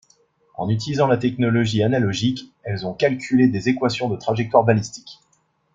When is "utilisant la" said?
0.69-1.17